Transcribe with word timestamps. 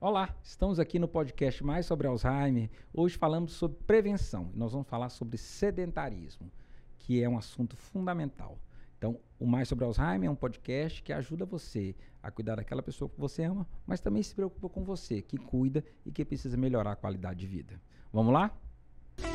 Olá, 0.00 0.34
estamos 0.42 0.80
aqui 0.80 0.98
no 0.98 1.06
podcast 1.06 1.62
Mais 1.62 1.84
sobre 1.86 2.06
Alzheimer. 2.06 2.70
Hoje 2.92 3.18
falamos 3.18 3.52
sobre 3.52 3.76
prevenção 3.86 4.50
e 4.54 4.58
nós 4.58 4.72
vamos 4.72 4.88
falar 4.88 5.10
sobre 5.10 5.36
sedentarismo, 5.36 6.50
que 6.98 7.22
é 7.22 7.28
um 7.28 7.36
assunto 7.36 7.76
fundamental. 7.76 8.58
Então, 8.96 9.18
o 9.38 9.46
Mais 9.46 9.68
sobre 9.68 9.84
Alzheimer 9.84 10.28
é 10.28 10.30
um 10.30 10.36
podcast 10.36 11.02
que 11.02 11.12
ajuda 11.12 11.44
você 11.44 11.94
a 12.22 12.30
cuidar 12.30 12.56
daquela 12.56 12.82
pessoa 12.82 13.08
que 13.08 13.20
você 13.20 13.44
ama, 13.44 13.66
mas 13.86 14.00
também 14.00 14.22
se 14.22 14.34
preocupa 14.34 14.68
com 14.68 14.84
você, 14.84 15.22
que 15.22 15.36
cuida 15.36 15.84
e 16.04 16.10
que 16.10 16.24
precisa 16.24 16.56
melhorar 16.56 16.92
a 16.92 16.96
qualidade 16.96 17.40
de 17.40 17.46
vida. 17.46 17.80
Vamos 18.12 18.32
lá? 18.32 18.50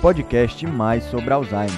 Podcast 0.00 0.66
Mais 0.66 1.04
sobre 1.04 1.32
Alzheimer, 1.32 1.70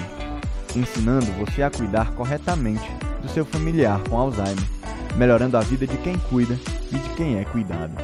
ensinando 0.76 1.26
você 1.32 1.62
a 1.62 1.70
cuidar 1.70 2.14
corretamente 2.14 2.88
do 3.20 3.28
seu 3.28 3.44
familiar 3.44 4.02
com 4.08 4.16
Alzheimer, 4.16 4.75
melhorando 5.16 5.56
a 5.56 5.60
vida 5.60 5.86
de 5.86 5.96
quem 6.02 6.18
cuida 6.18 6.54
e 6.92 6.98
de 6.98 7.16
quem 7.16 7.38
é 7.38 7.44
cuidado. 7.46 7.94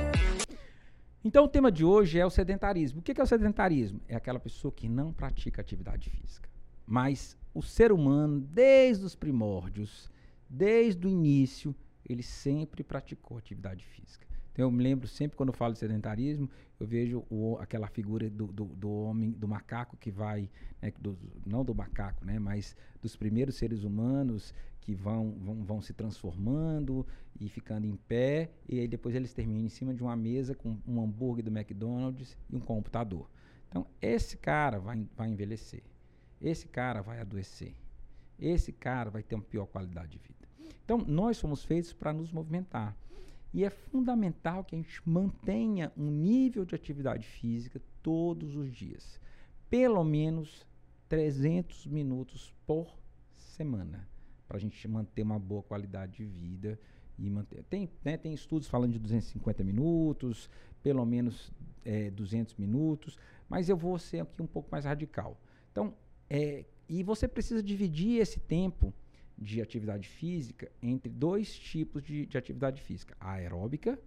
Então, 1.23 1.45
o 1.45 1.49
tema 1.49 1.71
de 1.71 1.85
hoje 1.85 2.19
é 2.19 2.25
o 2.25 2.31
sedentarismo. 2.31 3.01
O 3.01 3.03
que 3.03 3.21
é 3.21 3.23
o 3.23 3.27
sedentarismo? 3.27 4.01
É 4.09 4.17
aquela 4.17 4.41
pessoa 4.41 4.73
que 4.73 4.89
não 4.89 5.13
pratica 5.13 5.61
atividade 5.61 6.09
física. 6.09 6.49
Mas 6.87 7.37
o 7.55 7.63
ser 7.63 7.93
humano, 7.93 8.41
desde 8.41 9.05
os 9.05 9.15
primórdios, 9.15 10.11
desde 10.49 11.07
o 11.07 11.11
início, 11.11 11.75
ele 12.09 12.23
sempre 12.23 12.83
praticou 12.83 13.37
atividade 13.37 13.85
física. 13.85 14.27
Então, 14.53 14.67
eu 14.67 14.71
me 14.71 14.83
lembro 14.83 15.09
sempre 15.09 15.37
quando 15.37 15.49
eu 15.49 15.55
falo 15.55 15.73
de 15.73 15.79
sedentarismo, 15.79 16.49
eu 16.79 16.87
vejo 16.87 17.25
o, 17.31 17.57
aquela 17.59 17.87
figura 17.89 18.29
do, 18.29 18.49
do, 18.49 18.65
do, 18.67 18.91
homem, 18.91 19.31
do 19.31 19.49
macaco 19.49 19.97
que 19.97 20.11
vai, 20.11 20.51
né, 20.81 20.93
do, 21.01 21.19
não 21.47 21.65
do 21.65 21.75
macaco, 21.75 22.25
né, 22.25 22.39
mas 22.39 22.77
dos 23.01 23.17
primeiros 23.17 23.57
seres 23.57 23.83
humanos 23.83 24.53
que 24.83 24.95
vão, 24.95 25.33
vão, 25.39 25.65
vão 25.65 25.81
se 25.81 25.93
transformando 25.93 27.07
e 27.41 27.49
ficando 27.49 27.87
em 27.87 27.97
pé, 27.97 28.51
e 28.69 28.81
aí 28.81 28.89
depois 28.89 29.15
eles 29.15 29.33
terminam 29.33 29.65
em 29.65 29.69
cima 29.69 29.95
de 29.95 30.03
uma 30.03 30.17
mesa 30.17 30.55
com 30.55 30.77
um 30.87 31.01
hambúrguer 31.01 31.45
do 31.45 31.57
McDonald's 31.57 32.37
e 32.51 32.57
um 32.57 32.61
computador. 32.61 33.31
Então, 33.69 33.87
esse 34.03 34.37
cara 34.37 34.79
vai, 34.79 35.07
vai 35.17 35.31
envelhecer. 35.31 35.83
Esse 36.41 36.67
cara 36.69 37.01
vai 37.01 37.21
adoecer. 37.21 37.75
Esse 38.39 38.73
cara 38.73 39.09
vai 39.09 39.23
ter 39.23 39.35
uma 39.35 39.45
pior 39.45 39.67
qualidade 39.67 40.11
de 40.11 40.19
vida. 40.19 40.49
Então, 40.85 40.99
nós 40.99 41.37
somos 41.37 41.65
feitos 41.65 41.93
para 41.93 42.13
nos 42.13 42.33
movimentar. 42.33 42.95
E 43.53 43.65
é 43.65 43.71
fundamental 43.71 44.65
que 44.65 44.75
a 44.75 44.79
gente 44.79 45.01
mantenha 45.05 45.93
um 45.97 46.11
nível 46.11 46.65
de 46.65 46.75
atividade 46.75 47.27
física 47.27 47.81
todos 48.03 48.57
os 48.57 48.73
dias. 48.73 49.21
Pelo 49.69 50.03
menos 50.03 50.67
300 51.09 51.87
minutos 51.87 52.53
por 52.67 52.97
semana. 53.35 54.09
Para 54.49 54.57
a 54.57 54.61
gente 54.61 54.87
manter 54.89 55.23
uma 55.23 55.39
boa 55.39 55.63
qualidade 55.63 56.17
de 56.17 56.25
vida. 56.25 56.79
E 57.19 57.29
manter. 57.29 57.63
Tem, 57.65 57.91
né, 58.03 58.17
tem 58.17 58.33
estudos 58.33 58.67
falando 58.67 58.93
de 58.93 58.99
250 58.99 59.63
minutos, 59.63 60.49
pelo 60.83 61.05
menos 61.05 61.53
é, 61.85 62.11
200 62.11 62.55
minutos. 62.57 63.19
Mas 63.49 63.69
eu 63.69 63.77
vou 63.77 63.99
ser 63.99 64.21
aqui 64.21 64.41
um 64.41 64.47
pouco 64.47 64.69
mais 64.73 64.87
radical. 64.87 65.39
Então, 65.71 65.95
é, 66.29 66.65
e 66.89 67.03
você 67.03 67.29
precisa 67.29 67.63
dividir 67.63 68.21
esse 68.21 68.41
tempo 68.41 68.95
de 69.43 69.61
atividade 69.61 70.09
física 70.09 70.71
entre 70.83 71.11
dois 71.11 71.59
tipos 71.59 72.03
de, 72.03 72.27
de 72.27 72.39
atividade 72.39 72.81
física, 72.81 73.17
a 73.21 73.33
aeróbica 73.33 73.99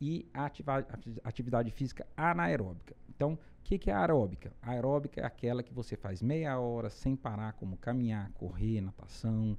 e 0.00 0.28
a 0.34 0.46
ativa, 0.46 0.86
atividade 1.22 1.70
física 1.70 2.06
anaeróbica. 2.16 2.94
Então, 3.08 3.34
o 3.34 3.38
que, 3.64 3.78
que 3.78 3.90
é 3.90 3.94
a 3.94 4.00
aeróbica? 4.00 4.52
A 4.60 4.72
aeróbica 4.72 5.20
é 5.20 5.24
aquela 5.24 5.62
que 5.62 5.72
você 5.72 5.96
faz 5.96 6.20
meia 6.20 6.58
hora 6.58 6.90
sem 6.90 7.16
parar, 7.16 7.54
como 7.54 7.76
caminhar, 7.76 8.30
correr, 8.32 8.80
natação, 8.80 9.56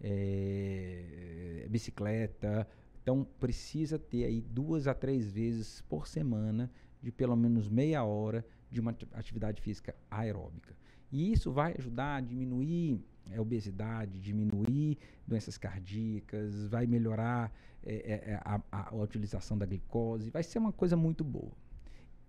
é, 0.00 1.66
bicicleta. 1.68 2.66
Então, 3.02 3.26
precisa 3.40 3.98
ter 3.98 4.24
aí 4.24 4.40
duas 4.40 4.86
a 4.86 4.94
três 4.94 5.30
vezes 5.30 5.80
por 5.88 6.06
semana 6.06 6.70
de 7.02 7.12
pelo 7.12 7.36
menos 7.36 7.68
meia 7.68 8.04
hora 8.04 8.44
de 8.70 8.80
uma 8.80 8.94
atividade 9.14 9.60
física 9.62 9.94
aeróbica. 10.10 10.76
E 11.10 11.32
isso 11.32 11.50
vai 11.50 11.74
ajudar 11.78 12.16
a 12.16 12.20
diminuir 12.20 13.02
a 13.30 13.34
é, 13.34 13.40
obesidade, 13.40 14.20
diminuir 14.20 14.98
doenças 15.26 15.58
cardíacas, 15.58 16.66
vai 16.68 16.86
melhorar 16.86 17.52
é, 17.84 17.94
é, 17.94 18.30
é, 18.32 18.40
a, 18.44 18.60
a, 18.70 18.88
a, 18.90 18.94
utilização 18.94 19.56
da 19.56 19.66
glicose, 19.66 20.30
vai 20.30 20.42
ser 20.42 20.58
uma 20.58 20.72
coisa 20.72 20.96
muito 20.96 21.22
boa. 21.24 21.52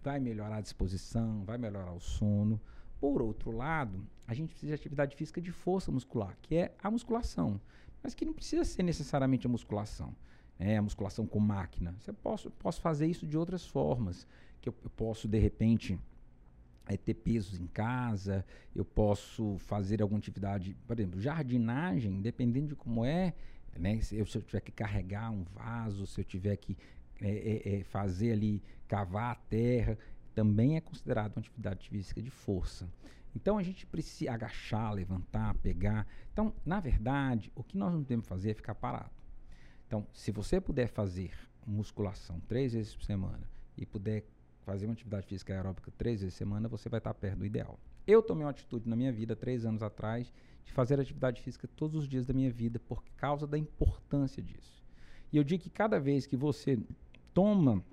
Vai 0.02 0.20
melhorar 0.20 0.58
a 0.58 0.62
disposição, 0.62 1.44
vai 1.44 1.58
melhorar 1.58 1.92
o 1.92 2.00
sono. 2.00 2.60
Por 3.00 3.22
outro 3.22 3.52
lado, 3.52 4.06
a 4.28 4.34
gente 4.34 4.50
precisa 4.50 4.68
de 4.68 4.74
atividade 4.74 5.16
física 5.16 5.42
de 5.42 5.52
força 5.52 5.92
muscular, 5.92 6.38
que 6.42 6.56
é 6.56 6.76
a 6.82 6.92
musculação, 6.92 7.60
mas 8.02 8.14
que 8.14 8.26
não 8.26 8.34
precisa 8.34 8.64
ser 8.64 8.84
necessariamente 8.84 9.48
a 9.48 9.50
musculação. 9.50 10.16
É, 10.60 10.76
a 10.76 10.82
musculação 10.82 11.26
com 11.26 11.40
máquina. 11.40 11.96
Você 12.00 12.12
posso, 12.12 12.52
posso 12.52 12.82
fazer 12.82 13.08
isso 13.08 13.26
de 13.26 13.38
outras 13.38 13.66
formas, 13.66 14.28
que 14.60 14.68
eu, 14.68 14.76
eu 14.84 14.90
posso, 14.90 15.26
de 15.26 15.40
repente, 15.40 15.98
é, 16.86 16.98
ter 16.98 17.14
pesos 17.14 17.60
em 17.60 17.68
casa, 17.68 18.46
eu 18.76 18.84
posso 18.84 19.58
fazer 19.60 20.02
alguma 20.02 20.20
atividade, 20.20 20.76
por 20.86 21.00
exemplo, 21.00 21.22
jardinagem, 21.22 22.22
dependendo 22.22 22.68
de 22.68 22.76
como 22.76 23.06
é, 23.06 23.34
né? 23.78 24.02
Se 24.02 24.18
eu, 24.18 24.26
se 24.26 24.38
eu 24.38 24.42
tiver 24.42 24.62
que 24.62 24.72
carregar 24.72 25.32
um 25.32 25.44
vaso, 25.44 26.06
se 26.06 26.20
eu 26.20 26.26
tiver 26.26 26.58
que 26.58 26.76
é, 27.22 27.30
é, 27.30 27.80
é, 27.80 27.84
fazer 27.84 28.32
ali, 28.32 28.62
cavar 28.88 29.32
a 29.32 29.36
terra, 29.36 29.98
também 30.34 30.78
é 30.78 30.82
considerado 30.82 31.36
uma 31.36 31.42
atividade 31.42 31.88
física 31.88 32.22
de 32.22 32.30
força. 32.30 32.90
Então 33.36 33.58
a 33.58 33.64
gente 33.64 33.86
precisa 33.86 34.32
agachar, 34.32 34.94
levantar, 34.94 35.54
pegar. 35.56 36.08
Então, 36.34 36.54
na 36.66 36.80
verdade, 36.80 37.52
o 37.56 37.64
que 37.64 37.78
nós 37.78 37.94
não 37.94 38.04
temos 38.04 38.24
que 38.24 38.30
fazer 38.30 38.52
é 38.52 38.54
ficar 38.54 38.74
parado. 38.74 39.12
Então, 39.90 40.06
se 40.14 40.32
você 40.32 40.62
puder 40.62 40.88
fazer 40.88 41.32
musculação 41.66 42.40
três 42.42 42.74
vezes 42.74 42.94
por 42.94 43.04
semana 43.04 43.42
e 43.76 43.88
puder 43.88 44.24
fazer 44.62 44.86
uma 44.86 44.94
atividade 44.94 45.26
física 45.26 45.52
aeróbica 45.52 45.92
três 45.98 46.22
vezes 46.22 46.36
por 46.36 46.38
semana, 46.38 46.68
você 46.68 46.88
vai 46.88 47.00
estar 47.00 47.12
perto 47.16 47.40
do 47.40 47.46
ideal. 47.48 47.80
Eu 48.06 48.22
tomei 48.22 48.46
uma 48.46 48.52
atitude 48.52 48.88
na 48.88 48.96
minha 48.96 49.12
vida, 49.12 49.36
três 49.36 49.66
anos 49.66 49.82
atrás, 49.82 50.32
de 50.64 50.72
fazer 50.72 51.00
atividade 51.00 51.42
física 51.42 51.68
todos 51.76 52.04
os 52.04 52.08
dias 52.08 52.28
da 52.28 52.36
minha 52.36 52.52
vida 52.52 52.80
por 52.80 53.04
causa 53.18 53.48
da 53.48 53.58
importância 53.58 54.44
disso. 54.44 54.84
E 55.34 55.38
eu 55.38 55.44
digo 55.44 55.64
que 55.64 55.72
cada 55.72 56.00
vez 56.00 56.28
que 56.28 56.38
você 56.38 56.78
toma 57.34 57.84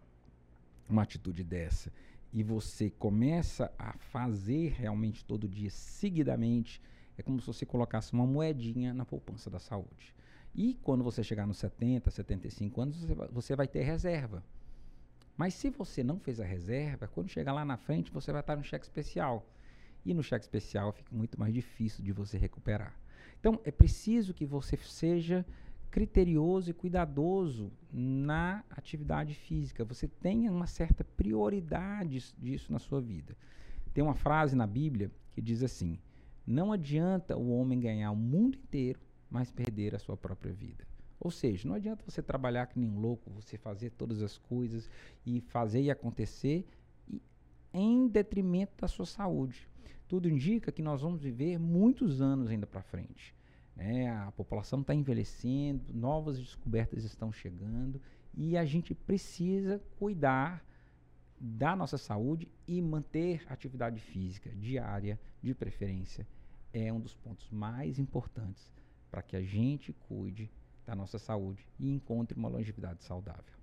uma 0.87 1.03
atitude 1.03 1.43
dessa 1.43 1.91
e 2.31 2.43
você 2.43 2.91
começa 2.91 3.73
a 3.79 3.97
fazer 3.97 4.73
realmente 4.73 5.25
todo 5.25 5.49
dia, 5.49 5.71
seguidamente, 5.71 6.79
é 7.17 7.23
como 7.23 7.41
se 7.41 7.47
você 7.47 7.65
colocasse 7.65 8.13
uma 8.13 8.27
moedinha 8.27 8.93
na 8.93 9.07
poupança 9.07 9.49
da 9.49 9.59
saúde. 9.59 10.15
E 10.57 10.73
quando 10.83 11.05
você 11.05 11.23
chegar 11.23 11.47
nos 11.47 11.59
70, 11.59 12.11
75 12.11 12.81
anos, 12.81 12.97
você 12.97 13.15
vai, 13.15 13.29
você 13.29 13.55
vai 13.55 13.69
ter 13.69 13.83
reserva. 13.83 14.43
Mas 15.37 15.53
se 15.53 15.69
você 15.69 16.03
não 16.03 16.19
fez 16.19 16.41
a 16.41 16.47
reserva, 16.47 17.07
quando 17.07 17.29
chegar 17.29 17.53
lá 17.53 17.63
na 17.63 17.77
frente, 17.77 18.11
você 18.11 18.33
vai 18.33 18.41
estar 18.41 18.57
no 18.57 18.65
cheque 18.65 18.87
especial. 18.87 19.47
E 20.03 20.15
no 20.15 20.23
cheque 20.23 20.47
especial 20.47 20.93
fica 20.93 21.15
muito 21.15 21.39
mais 21.39 21.53
difícil 21.53 22.03
de 22.03 22.11
você 22.11 22.39
recuperar. 22.39 22.99
Então, 23.39 23.61
é 23.65 23.71
preciso 23.71 24.33
que 24.33 24.47
você 24.47 24.79
seja 24.79 25.45
criterioso 25.91 26.71
e 26.71 26.75
cuidadoso 26.75 27.71
na 27.93 28.65
atividade 28.71 29.35
física. 29.35 29.85
Você 29.85 30.09
tenha 30.09 30.51
uma 30.51 30.67
certa 30.67 31.05
prioridade 31.05 32.35
disso 32.39 32.73
na 32.73 32.79
sua 32.79 33.03
vida. 33.03 33.37
Tem 33.93 34.03
uma 34.03 34.15
frase 34.15 34.57
na 34.57 34.67
Bíblia 34.67 35.11
que 35.35 35.43
diz 35.43 35.63
assim: 35.63 35.99
Não 36.47 36.73
adianta 36.73 37.37
o 37.37 37.51
homem 37.51 37.79
ganhar 37.79 38.11
o 38.11 38.17
mundo 38.17 38.57
inteiro, 38.57 39.01
mas 39.37 39.53
perder 39.53 39.95
a 39.95 39.99
sua 39.99 40.17
própria 40.17 40.51
vida. 40.51 40.83
Ou 41.21 41.31
seja, 41.31 41.69
não 41.69 41.75
adianta 41.75 42.03
você 42.09 42.23
trabalhar 42.23 42.67
que 42.69 42.79
nem 42.79 42.89
um 42.89 42.99
louco, 42.99 43.31
você 43.31 43.59
fazer 43.59 43.91
todas 43.91 44.23
as 44.23 44.39
coisas 44.39 44.89
e 45.27 45.43
fazer 45.43 45.83
e 45.83 45.91
acontecer 45.91 46.67
e, 47.07 47.21
em 47.71 48.09
detrimento 48.09 48.73
da 48.81 48.89
sua 48.89 49.05
saúde. 49.05 49.69
Tudo 50.09 50.27
indica 50.27 50.73
que 50.73 50.81
nós 50.81 51.03
vamos 51.03 51.21
viver 51.21 51.59
muitos 51.59 52.23
anos 52.23 52.49
ainda 52.49 52.67
para 52.67 52.81
frente. 52.81 53.35
Né? 53.77 54.09
A 54.09 54.33
população 54.33 54.81
está 54.81 54.95
envelhecendo, 54.95 55.93
novas 55.93 56.39
descobertas 56.39 57.05
estão 57.05 57.31
chegando 57.31 58.01
e 58.35 58.57
a 58.57 58.65
gente 58.65 58.95
precisa 58.95 59.83
cuidar 59.99 60.65
da 61.39 61.77
nossa 61.77 61.99
saúde 61.99 62.49
e 62.67 62.81
manter 62.81 63.45
atividade 63.51 64.01
física 64.01 64.49
diária, 64.57 65.21
de 65.43 65.55
preferência, 65.55 66.27
é 66.73 66.91
um 66.91 66.99
dos 66.99 67.15
pontos 67.15 67.51
mais 67.51 67.99
importantes 67.99 68.75
para 69.11 69.23
que 69.23 69.37
a 69.37 69.43
gente 69.43 69.93
cuide 69.93 70.51
da 70.85 70.95
nossa 70.95 71.19
saúde 71.19 71.67
e 71.79 71.91
encontre 71.91 72.39
uma 72.39 72.49
longevidade 72.49 73.03
saudável. 73.03 73.55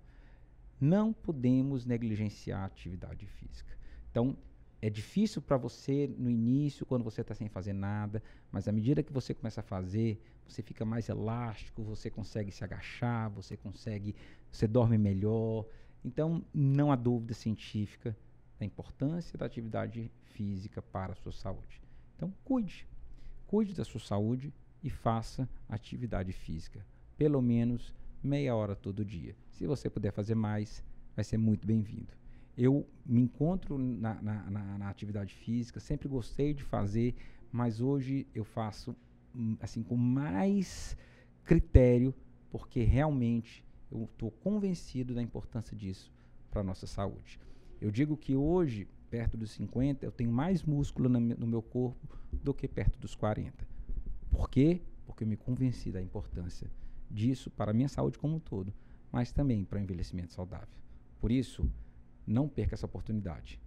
Não 0.80 1.12
podemos 1.12 1.86
negligenciar 1.86 2.62
a 2.62 2.66
atividade 2.66 3.26
física. 3.26 3.76
Então, 4.10 4.36
é 4.82 4.90
difícil 4.90 5.40
para 5.40 5.56
você 5.56 6.06
no 6.18 6.30
início, 6.30 6.84
quando 6.84 7.02
você 7.02 7.22
está 7.22 7.34
sem 7.34 7.48
fazer 7.48 7.72
nada, 7.72 8.22
mas 8.52 8.68
à 8.68 8.72
medida 8.72 9.02
que 9.02 9.12
você 9.12 9.32
começa 9.32 9.60
a 9.60 9.64
fazer, 9.64 10.20
você 10.46 10.62
fica 10.62 10.84
mais 10.84 11.08
elástico, 11.08 11.82
você 11.82 12.10
consegue 12.10 12.52
se 12.52 12.62
agachar, 12.62 13.30
você 13.30 13.56
consegue, 13.56 14.14
você 14.52 14.66
dorme 14.66 14.98
melhor. 14.98 15.64
Então, 16.04 16.44
não 16.52 16.92
há 16.92 16.96
dúvida 16.96 17.32
científica 17.32 18.14
da 18.58 18.66
importância 18.66 19.38
da 19.38 19.46
atividade 19.46 20.10
física 20.26 20.82
para 20.82 21.12
a 21.12 21.16
sua 21.16 21.32
saúde. 21.32 21.80
Então, 22.14 22.32
cuide, 22.44 22.86
cuide 23.46 23.72
da 23.72 23.84
sua 23.84 24.00
saúde 24.00 24.52
e 24.84 24.90
faça 24.90 25.48
atividade 25.68 26.32
física 26.32 26.84
pelo 27.16 27.40
menos 27.40 27.94
meia 28.22 28.54
hora 28.54 28.74
todo 28.74 29.04
dia. 29.04 29.34
Se 29.50 29.66
você 29.66 29.88
puder 29.88 30.12
fazer 30.12 30.34
mais, 30.34 30.82
vai 31.14 31.24
ser 31.24 31.38
muito 31.38 31.66
bem-vindo. 31.66 32.12
Eu 32.56 32.86
me 33.04 33.20
encontro 33.20 33.76
na, 33.76 34.14
na, 34.22 34.50
na, 34.50 34.78
na, 34.78 34.88
atividade 34.88 35.34
física, 35.34 35.80
sempre 35.80 36.08
gostei 36.08 36.54
de 36.54 36.62
fazer, 36.62 37.14
mas 37.50 37.80
hoje 37.80 38.26
eu 38.34 38.44
faço 38.44 38.94
hum, 39.34 39.56
assim 39.60 39.82
com 39.82 39.96
mais 39.96 40.96
critério, 41.44 42.14
porque 42.50 42.82
realmente 42.84 43.64
eu 43.90 44.04
estou 44.04 44.30
convencido 44.30 45.14
da 45.14 45.22
importância 45.22 45.76
disso 45.76 46.12
para 46.50 46.60
a 46.60 46.64
nossa 46.64 46.86
saúde. 46.86 47.40
Eu 47.80 47.90
digo 47.90 48.16
que 48.16 48.36
hoje, 48.36 48.86
perto 49.10 49.36
dos 49.36 49.50
50, 49.50 50.06
eu 50.06 50.12
tenho 50.12 50.30
mais 50.30 50.62
músculo 50.62 51.08
no 51.08 51.46
meu 51.46 51.60
corpo 51.60 52.16
do 52.32 52.54
que 52.54 52.68
perto 52.68 52.98
dos 52.98 53.14
40. 53.14 53.73
Por 54.34 54.50
quê? 54.50 54.80
Porque 55.06 55.22
eu 55.22 55.28
me 55.28 55.36
convenci 55.36 55.92
da 55.92 56.02
importância 56.02 56.68
disso 57.08 57.52
para 57.52 57.70
a 57.70 57.74
minha 57.74 57.88
saúde 57.88 58.18
como 58.18 58.34
um 58.34 58.40
todo, 58.40 58.74
mas 59.12 59.30
também 59.30 59.64
para 59.64 59.78
o 59.78 59.80
envelhecimento 59.80 60.32
saudável. 60.32 60.76
Por 61.20 61.30
isso, 61.30 61.70
não 62.26 62.48
perca 62.48 62.74
essa 62.74 62.84
oportunidade. 62.84 63.60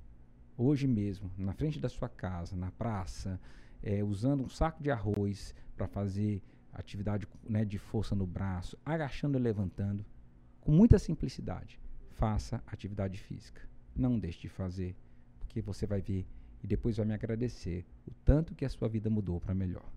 Hoje 0.58 0.86
mesmo, 0.86 1.32
na 1.38 1.54
frente 1.54 1.80
da 1.80 1.88
sua 1.88 2.10
casa, 2.10 2.54
na 2.58 2.70
praça, 2.70 3.40
é, 3.82 4.04
usando 4.04 4.44
um 4.44 4.50
saco 4.50 4.84
de 4.84 4.92
arroz 4.92 5.56
para 5.78 5.88
fazer 5.88 6.44
atividade 6.74 7.26
né, 7.48 7.64
de 7.64 7.78
força 7.78 8.14
no 8.14 8.28
braço, 8.28 8.78
agachando 8.86 9.38
e 9.38 9.42
levantando, 9.42 10.06
com 10.60 10.74
muita 10.74 11.00
simplicidade, 11.00 11.80
faça 12.10 12.62
atividade 12.68 13.18
física. 13.22 13.62
Não 13.96 14.20
deixe 14.20 14.42
de 14.42 14.50
fazer, 14.50 14.98
porque 15.40 15.62
você 15.62 15.88
vai 15.88 16.02
ver 16.02 16.28
e 16.62 16.68
depois 16.68 16.98
vai 16.98 17.06
me 17.06 17.14
agradecer 17.14 17.86
o 18.06 18.12
tanto 18.26 18.54
que 18.54 18.66
a 18.66 18.70
sua 18.70 18.90
vida 18.90 19.10
mudou 19.10 19.40
para 19.40 19.56
melhor. 19.56 19.97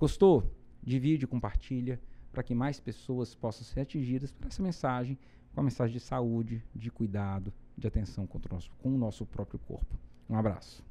Gostou? 0.00 0.50
Divide, 0.82 1.26
compartilha, 1.26 2.00
para 2.32 2.42
que 2.42 2.54
mais 2.54 2.80
pessoas 2.80 3.34
possam 3.34 3.64
ser 3.64 3.80
atingidas 3.80 4.32
por 4.32 4.46
essa 4.46 4.62
mensagem, 4.62 5.18
com 5.52 5.60
a 5.60 5.62
mensagem 5.62 5.92
de 5.92 6.00
saúde, 6.00 6.64
de 6.74 6.90
cuidado, 6.90 7.52
de 7.76 7.86
atenção 7.86 8.26
com 8.26 8.38
o 8.38 8.42
nosso, 8.50 8.70
com 8.78 8.94
o 8.94 8.96
nosso 8.96 9.26
próprio 9.26 9.58
corpo. 9.58 9.98
Um 10.26 10.36
abraço. 10.36 10.82